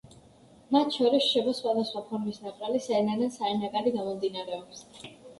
მათ 0.75 0.87
შორის 0.93 1.25
რჩება 1.25 1.51
სხვადასახვა 1.57 2.01
ფორმის 2.13 2.39
ნაპრალი, 2.45 2.81
საიდანაც 2.85 3.37
ჰაერნაკადი 3.43 3.93
გამომდინარეობს. 3.99 4.81